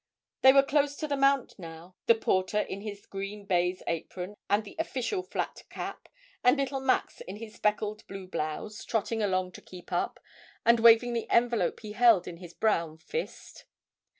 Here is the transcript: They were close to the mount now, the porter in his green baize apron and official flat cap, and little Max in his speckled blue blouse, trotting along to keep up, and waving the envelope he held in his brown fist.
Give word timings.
They 0.41 0.51
were 0.51 0.63
close 0.63 0.95
to 0.95 1.07
the 1.07 1.15
mount 1.15 1.59
now, 1.59 1.95
the 2.07 2.15
porter 2.15 2.59
in 2.59 2.81
his 2.81 3.05
green 3.05 3.45
baize 3.45 3.83
apron 3.85 4.33
and 4.49 4.67
official 4.79 5.21
flat 5.21 5.61
cap, 5.69 6.09
and 6.43 6.57
little 6.57 6.79
Max 6.79 7.21
in 7.27 7.35
his 7.35 7.53
speckled 7.53 8.07
blue 8.07 8.25
blouse, 8.27 8.83
trotting 8.83 9.21
along 9.21 9.51
to 9.51 9.61
keep 9.61 9.91
up, 9.91 10.19
and 10.65 10.79
waving 10.79 11.13
the 11.13 11.29
envelope 11.29 11.81
he 11.81 11.91
held 11.91 12.27
in 12.27 12.37
his 12.37 12.55
brown 12.55 12.97
fist. 12.97 13.65